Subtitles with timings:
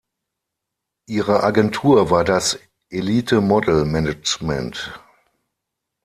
[1.05, 2.57] Ihre Agentur war das
[2.89, 4.99] Elite Model Management.